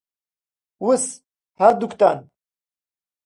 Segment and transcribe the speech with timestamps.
[0.85, 1.05] وس،
[1.59, 2.17] هەردووکتان.